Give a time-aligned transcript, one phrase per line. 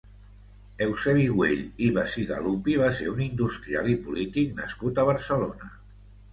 [0.85, 5.75] Eusebi Güell i Bacigalupi va ser un industrial i polític nascut a Barcelona.